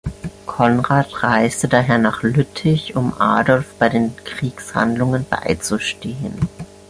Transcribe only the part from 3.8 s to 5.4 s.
den Kriegshandlungen